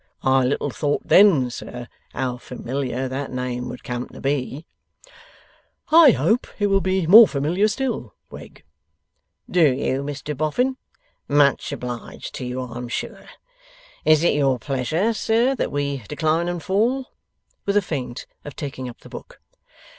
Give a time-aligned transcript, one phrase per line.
[0.23, 4.65] I little thought then, sir, how familiar that name would come to be!'
[5.91, 8.63] 'I hope it will be more familiar still, Wegg.'
[9.47, 10.77] 'Do you, Mr Boffin?
[11.27, 13.27] Much obliged to you, I'm sure.
[14.03, 17.11] Is it your pleasure, sir, that we decline and we fall?'
[17.67, 19.39] with a feint of taking up the book.